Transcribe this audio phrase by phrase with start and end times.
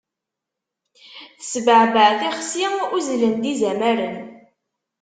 [1.39, 2.65] Tesbeɛbeɛ tixsi,
[2.95, 4.17] uzzlen-d izamaren.